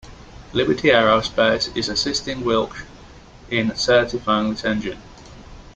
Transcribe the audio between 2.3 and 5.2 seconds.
Wilksch in certifying this engine.